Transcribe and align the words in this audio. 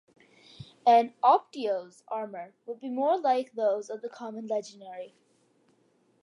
An 0.83 1.13
"optio"'s 1.23 2.01
armour 2.07 2.55
would 2.65 2.79
be 2.79 2.89
more 2.89 3.19
like 3.19 3.53
those 3.53 3.87
of 3.91 4.01
the 4.01 4.09
common 4.09 4.47
legionary. 4.47 5.13